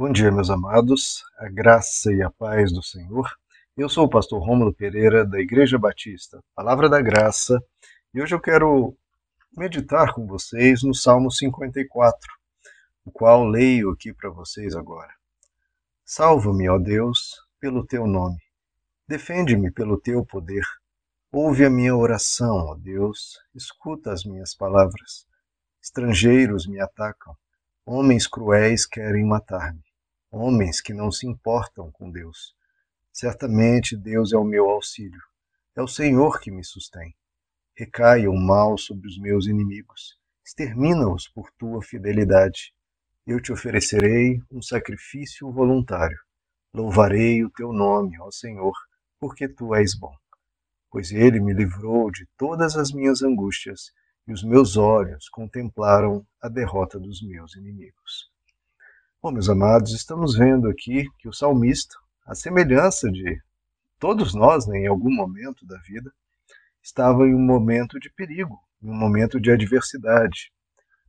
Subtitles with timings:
[0.00, 3.28] Bom dia, meus amados, a graça e a paz do Senhor.
[3.76, 7.60] Eu sou o pastor Rômulo Pereira, da Igreja Batista, Palavra da Graça,
[8.14, 8.96] e hoje eu quero
[9.56, 12.16] meditar com vocês no Salmo 54,
[13.04, 15.12] o qual leio aqui para vocês agora.
[16.04, 18.38] Salva-me, ó Deus, pelo teu nome.
[19.08, 20.62] Defende-me pelo teu poder.
[21.32, 25.26] Ouve a minha oração, ó Deus, escuta as minhas palavras.
[25.82, 27.36] Estrangeiros me atacam,
[27.84, 29.87] homens cruéis querem matar-me
[30.30, 32.54] homens que não se importam com Deus.
[33.12, 35.20] Certamente Deus é o meu auxílio.
[35.74, 37.14] É o Senhor que me sustém.
[37.76, 40.18] Recaia o mal sobre os meus inimigos.
[40.44, 42.74] Extermina-os por tua fidelidade.
[43.26, 46.18] Eu te oferecerei um sacrifício voluntário.
[46.72, 48.72] Louvarei o teu nome, ó Senhor,
[49.20, 50.14] porque tu és bom.
[50.90, 53.92] Pois ele me livrou de todas as minhas angústias
[54.26, 58.30] e os meus olhos contemplaram a derrota dos meus inimigos.
[59.20, 63.42] Bom, meus amados, estamos vendo aqui que o salmista, a semelhança de
[63.98, 66.14] todos nós, né, em algum momento da vida,
[66.80, 70.52] estava em um momento de perigo, em um momento de adversidade.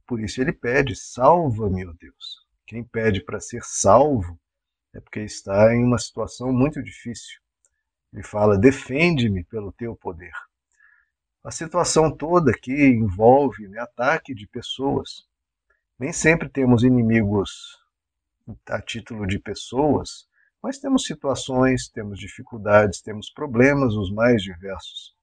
[0.07, 2.47] Por isso ele pede: salva-me, ó Deus.
[2.65, 4.39] Quem pede para ser salvo
[4.91, 7.39] é porque está em uma situação muito difícil.
[8.11, 10.33] Ele fala: defende-me pelo teu poder.
[11.43, 15.27] A situação toda aqui envolve né, ataque de pessoas.
[15.99, 17.77] Nem sempre temos inimigos
[18.67, 20.27] a título de pessoas,
[20.61, 25.15] mas temos situações, temos dificuldades, temos problemas os mais diversos.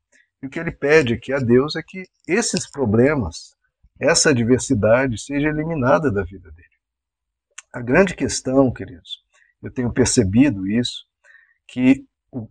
[0.42, 3.54] E o que ele pede aqui a Deus é que esses problemas,
[4.00, 6.68] essa adversidade, seja eliminada da vida dele.
[7.72, 9.22] A grande questão, queridos,
[9.62, 11.04] eu tenho percebido isso,
[11.66, 12.06] que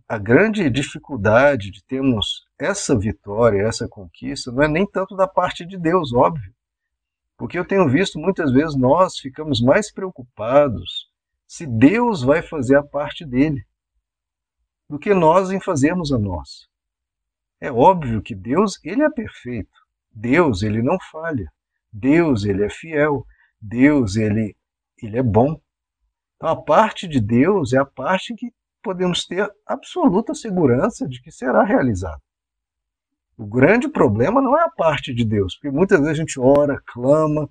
[0.08, 5.64] a grande dificuldade de termos essa vitória, essa conquista, não é nem tanto da parte
[5.64, 6.52] de Deus, óbvio,
[7.36, 11.10] porque eu tenho visto muitas vezes nós ficamos mais preocupados
[11.46, 13.64] se Deus vai fazer a parte dele
[14.88, 16.66] do que nós em fazermos a nossa.
[17.60, 19.78] É óbvio que Deus, ele é perfeito.
[20.12, 21.50] Deus, ele não falha.
[21.92, 23.26] Deus, ele é fiel.
[23.60, 24.56] Deus, ele,
[25.02, 25.60] ele é bom.
[26.36, 28.52] Então a parte de Deus é a parte que
[28.82, 32.20] podemos ter absoluta segurança de que será realizada.
[33.36, 36.80] O grande problema não é a parte de Deus, porque muitas vezes a gente ora,
[36.86, 37.48] clama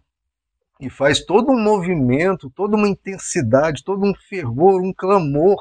[0.80, 5.58] e faz todo um movimento, toda uma intensidade, todo um fervor, um clamor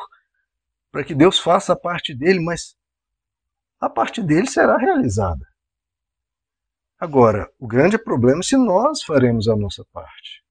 [0.90, 2.74] para que Deus faça a parte dele, mas
[3.80, 5.46] a parte dele será realizada.
[6.98, 10.42] Agora, o grande problema é se nós faremos a nossa parte.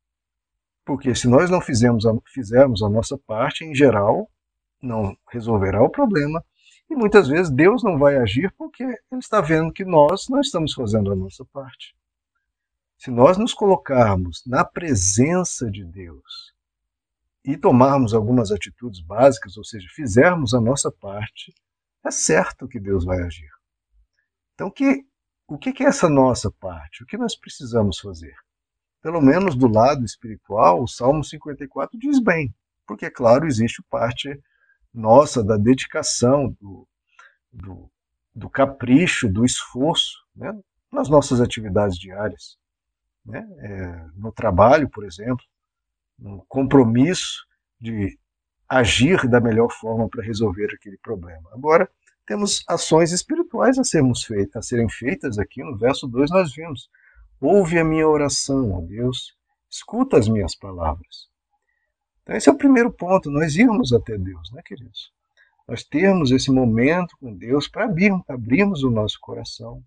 [0.85, 4.29] Porque se nós não fizermos a, fizermos a nossa parte, em geral,
[4.81, 6.44] não resolverá o problema
[6.89, 10.73] e muitas vezes Deus não vai agir porque Ele está vendo que nós não estamos
[10.73, 11.95] fazendo a nossa parte.
[12.97, 16.53] Se nós nos colocarmos na presença de Deus
[17.44, 21.53] e tomarmos algumas atitudes básicas, ou seja, fizermos a nossa parte,
[22.05, 23.50] é certo que Deus vai agir.
[24.53, 25.05] Então, que,
[25.47, 27.03] o que é essa nossa parte?
[27.03, 28.35] O que nós precisamos fazer?
[29.01, 32.55] Pelo menos do lado espiritual, o Salmo 54 diz bem,
[32.88, 34.41] porque, é claro, existe parte
[34.93, 36.87] nossa, da dedicação, do,
[37.51, 37.89] do,
[38.35, 40.57] do capricho, do esforço né,
[40.91, 42.57] nas nossas atividades diárias.
[43.25, 43.47] Né?
[43.59, 45.43] É, no trabalho, por exemplo,
[46.19, 47.45] um compromisso
[47.79, 48.17] de
[48.67, 51.49] agir da melhor forma para resolver aquele problema.
[51.53, 51.89] Agora,
[52.25, 56.89] temos ações espirituais a, sermos feitas, a serem feitas aqui no verso 2 nós vimos.
[57.41, 59.35] Ouve a minha oração, ó Deus,
[59.69, 61.27] escuta as minhas palavras.
[62.23, 65.11] Então, esse é o primeiro ponto, nós irmos até Deus, né, queridos?
[65.67, 69.84] Nós termos esse momento com Deus para abrir, abrirmos o nosso coração,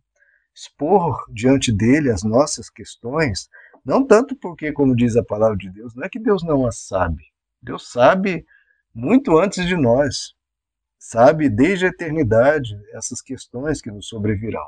[0.55, 3.49] expor diante dele as nossas questões,
[3.85, 6.79] não tanto porque, como diz a palavra de Deus, não é que Deus não as
[6.79, 7.25] sabe.
[7.63, 8.47] Deus sabe
[8.95, 10.35] muito antes de nós,
[10.99, 14.67] sabe desde a eternidade essas questões que nos sobrevirão.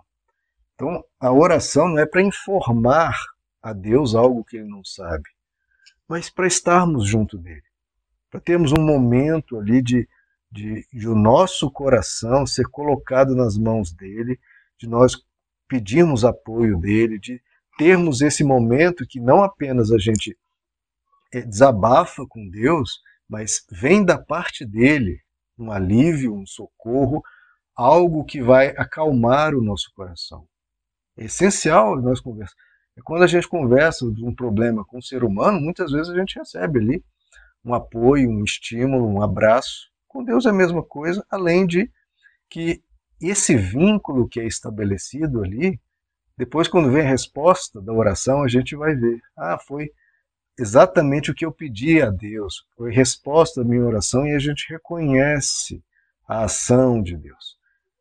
[0.75, 3.15] Então, a oração não é para informar
[3.62, 5.28] a Deus algo que ele não sabe
[6.09, 7.63] mas para estarmos junto dele,
[8.30, 10.09] para termos um momento ali de,
[10.51, 14.39] de, de o nosso coração ser colocado nas mãos dele,
[14.78, 15.16] de nós
[15.66, 17.41] pedirmos apoio dele, de
[17.78, 20.36] termos esse momento que não apenas a gente
[21.33, 25.21] eh, desabafa com Deus, mas vem da parte dele
[25.59, 27.22] um alívio, um socorro,
[27.75, 30.47] algo que vai acalmar o nosso coração.
[31.16, 32.69] É essencial nós conversarmos.
[32.97, 36.16] E quando a gente conversa de um problema com o ser humano, muitas vezes a
[36.16, 37.04] gente recebe ali
[37.65, 39.91] um apoio, um estímulo, um abraço.
[40.07, 41.91] Com Deus é a mesma coisa, além de
[42.49, 42.83] que
[43.21, 45.81] esse vínculo que é estabelecido ali,
[46.37, 49.91] depois quando vem a resposta da oração, a gente vai ver, ah, foi
[50.59, 54.66] exatamente o que eu pedi a Deus, foi resposta à minha oração e a gente
[54.69, 55.83] reconhece
[56.27, 57.57] a ação de Deus.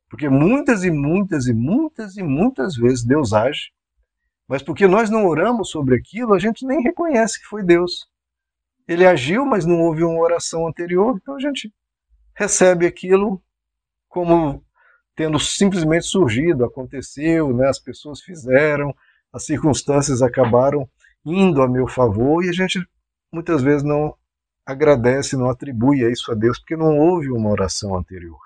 [0.09, 3.71] Porque muitas e muitas e muitas e muitas vezes Deus age,
[4.47, 8.07] mas porque nós não oramos sobre aquilo, a gente nem reconhece que foi Deus.
[8.87, 11.73] Ele agiu, mas não houve uma oração anterior, então a gente
[12.33, 13.41] recebe aquilo
[14.07, 14.63] como
[15.15, 17.67] tendo simplesmente surgido, aconteceu, né?
[17.67, 18.95] as pessoas fizeram,
[19.33, 20.87] as circunstâncias acabaram
[21.25, 22.79] indo a meu favor e a gente
[23.31, 24.15] muitas vezes não
[24.65, 28.39] agradece, não atribui isso a Deus porque não houve uma oração anterior.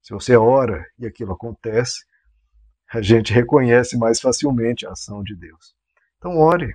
[0.00, 2.04] Se você ora e aquilo acontece,
[2.92, 5.74] a gente reconhece mais facilmente a ação de Deus.
[6.18, 6.74] Então ore,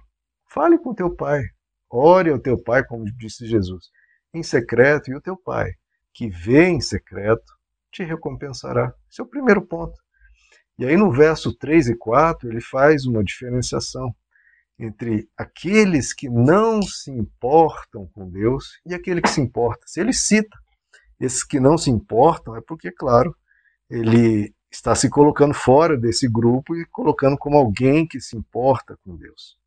[0.52, 1.44] fale com teu pai,
[1.90, 3.90] ore ao teu pai, como disse Jesus,
[4.34, 5.72] em secreto, e o teu pai,
[6.14, 7.54] que vê em secreto,
[7.92, 8.94] te recompensará.
[9.10, 9.98] Esse é o primeiro ponto.
[10.78, 14.16] E aí no verso 3 e 4 ele faz uma diferenciação
[14.78, 19.86] entre aqueles que não se importam com Deus e aquele que se importa.
[19.86, 20.58] Se ele cita
[21.20, 23.36] esses que não se importam, é porque, claro,
[23.90, 29.18] ele está se colocando fora desse grupo e colocando como alguém que se importa com
[29.18, 29.58] Deus.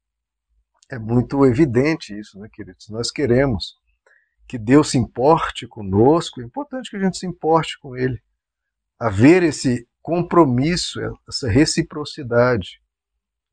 [0.92, 2.90] É muito evidente isso, né, queridos?
[2.90, 3.78] Nós queremos
[4.46, 8.22] que Deus se importe conosco, é importante que a gente se importe com Ele.
[8.98, 12.78] Haver esse compromisso, essa reciprocidade.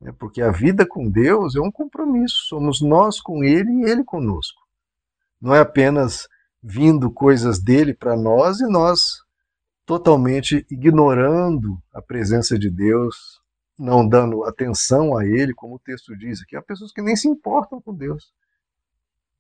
[0.02, 0.12] Né?
[0.20, 2.36] Porque a vida com Deus é um compromisso.
[2.50, 4.62] Somos nós com Ele e Ele conosco.
[5.40, 6.28] Não é apenas
[6.62, 9.24] vindo coisas dele para nós e nós
[9.86, 13.39] totalmente ignorando a presença de Deus,
[13.80, 16.58] não dando atenção a Ele, como o texto diz aqui.
[16.58, 18.34] Há pessoas que nem se importam com Deus.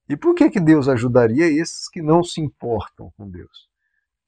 [0.07, 3.69] E por que, que Deus ajudaria esses que não se importam com Deus?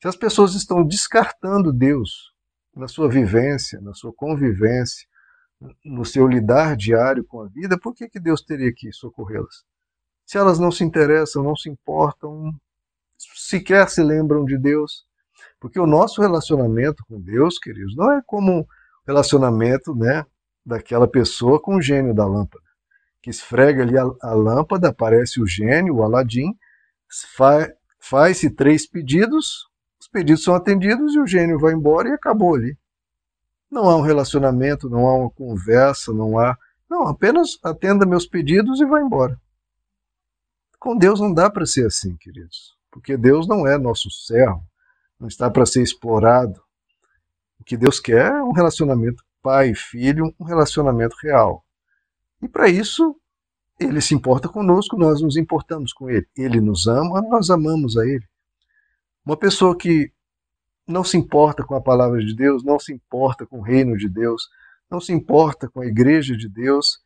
[0.01, 2.33] Se as pessoas estão descartando Deus
[2.75, 5.07] na sua vivência, na sua convivência,
[5.85, 9.63] no seu lidar diário com a vida, por que, que Deus teria que socorrê-las?
[10.25, 12.53] Se elas não se interessam, não se importam,
[13.17, 15.05] sequer se lembram de Deus.
[15.59, 18.67] Porque o nosso relacionamento com Deus, queridos, não é como
[19.05, 20.25] relacionamento né,
[20.65, 22.71] daquela pessoa com o gênio da lâmpada
[23.21, 26.57] que esfrega ali a, a lâmpada, aparece o gênio, o Aladim,
[27.35, 29.69] fa, faz-se três pedidos,
[29.99, 32.75] os pedidos são atendidos e o gênio vai embora e acabou ali.
[33.69, 36.57] Não há um relacionamento, não há uma conversa, não há.
[36.89, 39.39] Não, apenas atenda meus pedidos e vai embora.
[40.79, 44.65] Com Deus não dá para ser assim, queridos, porque Deus não é nosso servo,
[45.19, 46.61] não está para ser explorado.
[47.71, 51.63] Que Deus quer é um relacionamento pai e filho, um relacionamento real.
[52.41, 53.15] E para isso,
[53.79, 56.27] ele se importa conosco, nós nos importamos com ele.
[56.35, 58.27] Ele nos ama, nós amamos a ele.
[59.25, 60.11] Uma pessoa que
[60.85, 64.09] não se importa com a palavra de Deus, não se importa com o reino de
[64.09, 64.49] Deus,
[64.89, 66.99] não se importa com a igreja de Deus,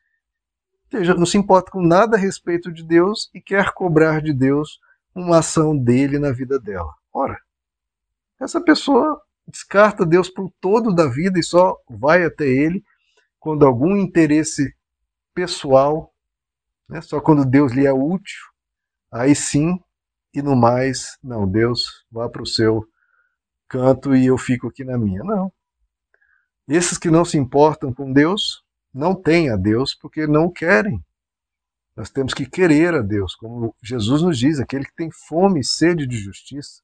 [1.15, 4.79] não se importa com nada a respeito de Deus e quer cobrar de Deus
[5.13, 6.91] uma ação dele na vida dela.
[7.13, 7.39] Ora,
[8.41, 12.83] essa pessoa descarta Deus por todo da vida e só vai até ele
[13.39, 14.75] quando algum interesse
[15.33, 16.13] pessoal,
[16.89, 17.01] né?
[17.01, 18.41] só quando Deus lhe é útil,
[19.11, 19.79] aí sim,
[20.33, 22.85] e no mais, não, Deus vá para o seu
[23.67, 25.23] canto e eu fico aqui na minha.
[25.23, 25.51] Não.
[26.67, 28.63] Esses que não se importam com Deus
[28.93, 31.03] não têm a Deus porque não querem.
[31.95, 35.63] Nós temos que querer a Deus, como Jesus nos diz, aquele que tem fome e
[35.63, 36.81] sede de justiça,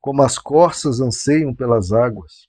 [0.00, 2.48] como as corças anseiam pelas águas.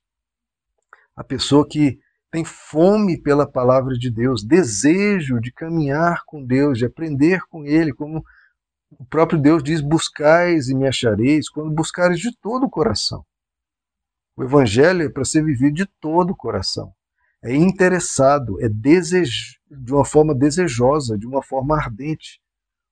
[1.15, 1.99] A pessoa que
[2.31, 7.93] tem fome pela palavra de Deus, desejo de caminhar com Deus, de aprender com Ele,
[7.93, 8.23] como
[8.91, 13.25] o próprio Deus diz: buscais e me achareis, quando buscares de todo o coração.
[14.35, 16.93] O Evangelho é para ser vivido de todo o coração.
[17.43, 22.41] É interessado, é desejo, de uma forma desejosa, de uma forma ardente.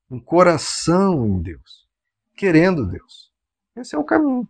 [0.10, 1.88] Um coração em Deus,
[2.36, 3.29] querendo Deus.
[3.80, 4.48] Esse é o caminho.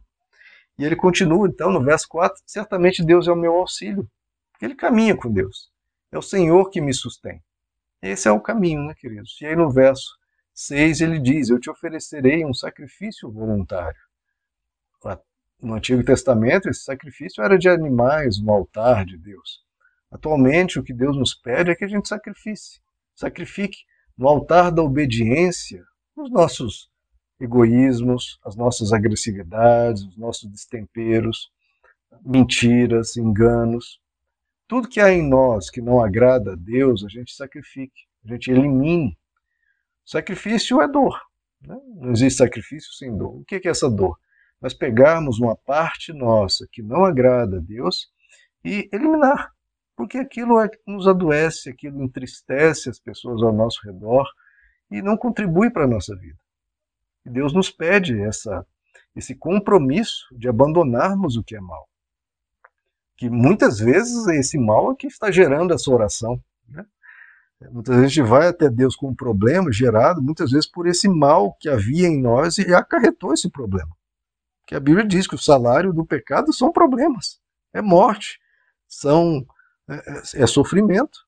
[0.77, 4.09] E ele continua, então, no verso 4: certamente Deus é o meu auxílio
[4.61, 5.71] ele caminha com Deus.
[6.11, 7.41] É o Senhor que me sustém.
[8.01, 9.39] Esse é o caminho, né, queridos?
[9.41, 10.17] E aí no verso
[10.53, 13.99] 6 ele diz: Eu te oferecerei um sacrifício voluntário.
[15.61, 19.61] No Antigo Testamento, esse sacrifício era de animais no altar de Deus.
[20.09, 22.79] Atualmente, o que Deus nos pede é que a gente sacrifique,
[23.13, 23.79] sacrifique
[24.17, 25.83] no altar da obediência
[26.15, 26.89] os nossos
[27.39, 31.51] egoísmos, as nossas agressividades, os nossos destemperos,
[32.25, 33.99] mentiras, enganos.
[34.67, 38.51] Tudo que há em nós que não agrada a Deus, a gente sacrifique, a gente
[38.51, 39.17] elimine.
[40.05, 41.19] Sacrifício é dor.
[41.61, 41.77] Né?
[41.95, 43.37] Não existe sacrifício sem dor.
[43.37, 44.17] O que é essa dor?
[44.61, 48.09] Nós pegarmos uma parte nossa que não agrada a Deus
[48.63, 49.51] e eliminar.
[49.95, 54.25] Porque aquilo é, nos adoece, aquilo entristece as pessoas ao nosso redor
[54.89, 56.37] e não contribui para a nossa vida.
[57.29, 58.65] Deus nos pede essa,
[59.15, 61.87] esse compromisso de abandonarmos o que é mal.
[63.15, 66.41] Que muitas vezes esse mal é que está gerando essa oração.
[66.67, 66.85] Né?
[67.71, 71.07] Muitas vezes a gente vai até Deus com um problema gerado, muitas vezes por esse
[71.07, 73.91] mal que havia em nós e acarretou esse problema.
[74.65, 77.39] Que a Bíblia diz que o salário do pecado são problemas,
[77.73, 78.39] é morte,
[78.87, 79.45] são
[79.89, 81.27] é, é, é sofrimento.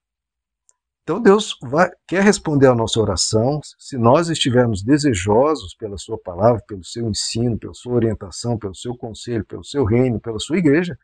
[1.04, 6.62] Então Deus vai, quer responder à nossa oração se nós estivermos desejosos pela Sua palavra,
[6.68, 10.98] pelo seu ensino, pela sua orientação, pelo seu conselho, pelo seu reino, pela sua igreja,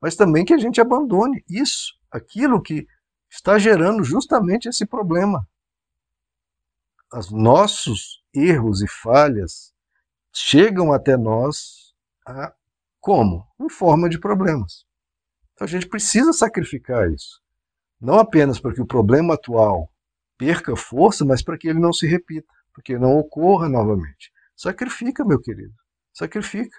[0.00, 2.86] mas também que a gente abandone isso, aquilo que
[3.28, 5.46] está gerando justamente esse problema.
[7.12, 9.74] Os nossos erros e falhas
[10.32, 11.92] chegam até nós
[12.24, 12.54] a,
[13.00, 13.46] como?
[13.60, 14.84] Em forma de problemas.
[15.54, 17.42] Então a gente precisa sacrificar isso.
[18.00, 19.90] Não apenas para que o problema atual
[20.38, 24.32] perca força, mas para que ele não se repita, para que não ocorra novamente.
[24.56, 25.74] Sacrifica, meu querido.
[26.12, 26.76] Sacrifica.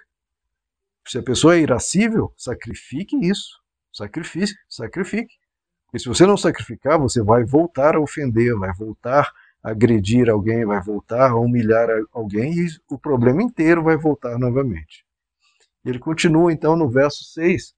[1.06, 3.60] Se a pessoa é irascível, sacrifique isso.
[3.92, 5.34] Sacrifique, sacrifique.
[5.92, 9.30] E se você não sacrificar, você vai voltar a ofender, vai voltar
[9.62, 15.04] a agredir alguém, vai voltar a humilhar alguém e o problema inteiro vai voltar novamente.
[15.84, 17.74] Ele continua então no verso 6: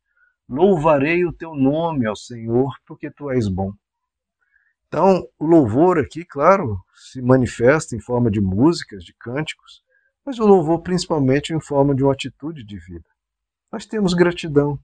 [0.49, 3.73] Louvarei o teu nome ao Senhor, porque tu és bom.
[4.87, 9.83] Então, o louvor aqui, claro, se manifesta em forma de músicas, de cânticos,
[10.25, 13.09] mas o louvor principalmente em forma de uma atitude de vida.
[13.73, 14.79] Nós temos gratidão.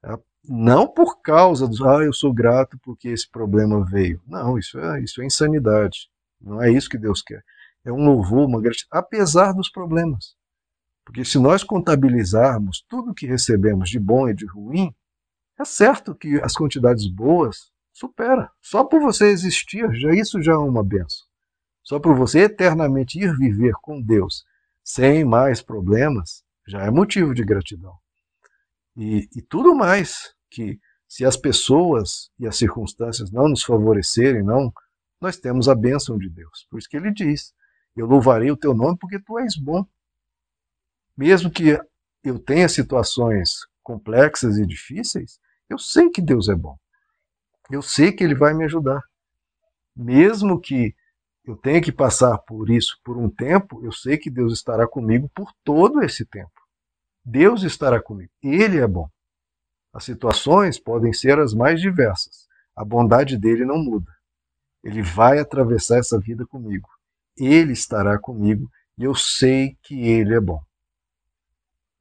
[0.00, 0.18] Tá?
[0.44, 4.20] Não por causa dos, ah, eu sou grato porque esse problema veio.
[4.26, 6.10] Não, isso é, isso é insanidade.
[6.40, 7.44] Não é isso que Deus quer.
[7.84, 10.34] É um louvor, uma gratidão, apesar dos problemas.
[11.04, 14.94] Porque se nós contabilizarmos tudo que recebemos de bom e de ruim,
[15.58, 18.50] é certo que as quantidades boas supera.
[18.60, 21.26] Só por você existir, já isso já é uma benção.
[21.82, 24.44] Só por você eternamente ir viver com Deus
[24.84, 27.94] sem mais problemas, já é motivo de gratidão.
[28.96, 30.78] E, e tudo mais que
[31.08, 34.72] se as pessoas e as circunstâncias não nos favorecerem, não,
[35.20, 36.66] nós temos a bênção de Deus.
[36.70, 37.52] Por isso que ele diz:
[37.96, 39.86] Eu louvarei o teu nome porque tu és bom.
[41.16, 41.78] Mesmo que
[42.24, 45.38] eu tenha situações complexas e difíceis,
[45.68, 46.76] eu sei que Deus é bom.
[47.70, 49.02] Eu sei que Ele vai me ajudar.
[49.94, 50.94] Mesmo que
[51.44, 55.30] eu tenha que passar por isso por um tempo, eu sei que Deus estará comigo
[55.34, 56.52] por todo esse tempo.
[57.24, 58.30] Deus estará comigo.
[58.42, 59.08] Ele é bom.
[59.92, 62.46] As situações podem ser as mais diversas.
[62.74, 64.10] A bondade dele não muda.
[64.82, 66.88] Ele vai atravessar essa vida comigo.
[67.36, 70.62] Ele estará comigo e eu sei que ele é bom.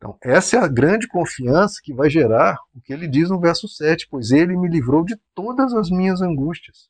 [0.02, 3.68] Então, essa é a grande confiança que vai gerar o que ele diz no verso
[3.68, 6.90] 7, pois ele me livrou de todas as minhas angústias.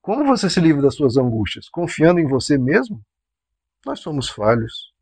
[0.00, 1.68] Como você se livra das suas angústias?
[1.68, 2.98] Confiando em você mesmo?
[3.84, 4.94] Nós somos falhos.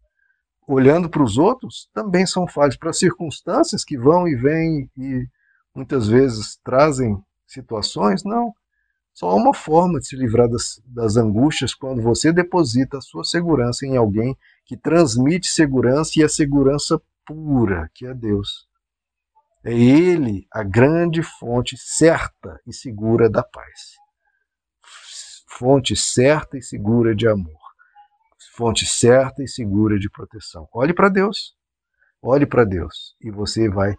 [0.67, 2.77] Olhando para os outros, também são falhos.
[2.77, 5.25] Para circunstâncias que vão e vêm e
[5.73, 8.53] muitas vezes trazem situações, não.
[9.13, 13.25] Só há uma forma de se livrar das, das angústias quando você deposita a sua
[13.25, 18.67] segurança em alguém que transmite segurança e a segurança pura, que é Deus.
[19.65, 23.97] É Ele a grande fonte certa e segura da paz.
[25.47, 27.61] Fonte certa e segura de amor.
[28.55, 30.67] Fonte certa e segura de proteção.
[30.73, 31.55] Olhe para Deus.
[32.21, 33.95] Olhe para Deus e você vai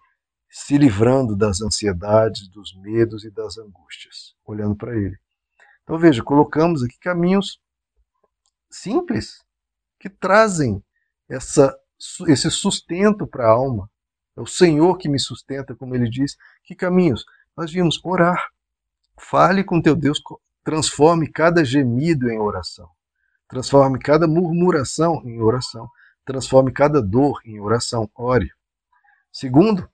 [0.56, 5.18] se livrando das ansiedades, dos medos e das angústias, olhando para Ele.
[5.82, 7.60] Então veja, colocamos aqui caminhos
[8.70, 9.44] simples
[10.00, 10.84] que trazem
[11.28, 11.76] essa,
[12.28, 13.90] esse sustento para a alma.
[14.38, 16.38] É o Senhor que me sustenta, como ele diz.
[16.64, 17.26] Que caminhos?
[17.58, 18.52] Nós vimos orar.
[19.18, 20.22] Fale com teu Deus,
[20.64, 22.90] transforme cada gemido em oração.
[23.48, 25.90] Transforme cada murmuração em oração.
[26.24, 28.10] Transforme cada dor em oração.
[28.16, 28.52] Ore.
[29.32, 29.90] Segundo,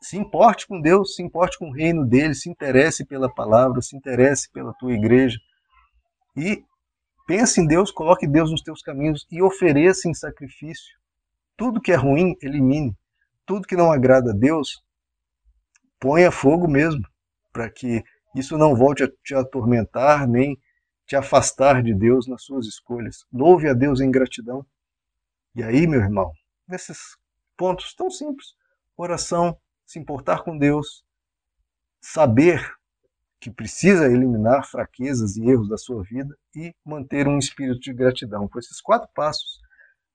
[0.00, 3.96] se importe com Deus, se importe com o reino dele, se interesse pela palavra, se
[3.96, 5.38] interesse pela tua igreja.
[6.36, 6.64] E
[7.30, 10.98] Pense em Deus, coloque Deus nos teus caminhos e ofereça em sacrifício.
[11.56, 12.98] Tudo que é ruim, elimine.
[13.46, 14.82] Tudo que não agrada a Deus,
[16.00, 17.06] ponha fogo mesmo,
[17.52, 18.02] para que
[18.34, 20.60] isso não volte a te atormentar nem
[21.06, 23.24] te afastar de Deus nas suas escolhas.
[23.32, 24.66] Louve a Deus em gratidão.
[25.54, 26.32] E aí, meu irmão,
[26.66, 27.16] nesses
[27.56, 28.56] pontos tão simples,
[28.96, 29.56] oração,
[29.90, 31.04] se importar com Deus,
[32.00, 32.64] saber
[33.40, 38.46] que precisa eliminar fraquezas e erros da sua vida e manter um espírito de gratidão.
[38.46, 39.58] Com esses quatro passos,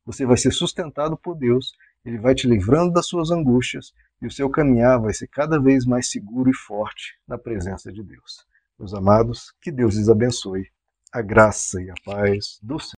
[0.05, 1.73] você vai ser sustentado por Deus,
[2.05, 3.91] ele vai te livrando das suas angústias
[4.21, 8.01] e o seu caminhar vai ser cada vez mais seguro e forte na presença de
[8.01, 8.47] Deus.
[8.79, 10.71] Meus amados, que Deus lhes abençoe.
[11.11, 12.93] a graça e a paz do Senhor.